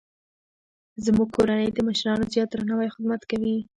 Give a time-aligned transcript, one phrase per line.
[1.05, 3.55] زموږ کورنۍ د مشرانو زیات درناوی او خدمت کوي